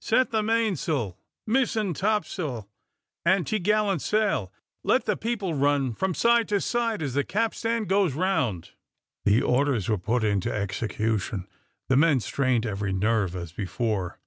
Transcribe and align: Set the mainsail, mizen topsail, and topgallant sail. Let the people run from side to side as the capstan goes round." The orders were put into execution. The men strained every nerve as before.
Set 0.00 0.30
the 0.30 0.40
mainsail, 0.40 1.18
mizen 1.48 1.92
topsail, 1.92 2.68
and 3.24 3.44
topgallant 3.44 4.00
sail. 4.00 4.52
Let 4.84 5.04
the 5.04 5.16
people 5.16 5.54
run 5.54 5.94
from 5.94 6.14
side 6.14 6.46
to 6.50 6.60
side 6.60 7.02
as 7.02 7.14
the 7.14 7.24
capstan 7.24 7.86
goes 7.86 8.14
round." 8.14 8.70
The 9.24 9.42
orders 9.42 9.88
were 9.88 9.98
put 9.98 10.22
into 10.22 10.52
execution. 10.54 11.48
The 11.88 11.96
men 11.96 12.20
strained 12.20 12.66
every 12.66 12.92
nerve 12.92 13.34
as 13.34 13.50
before. 13.50 14.20